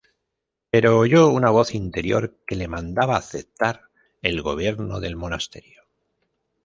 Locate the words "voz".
1.51-1.75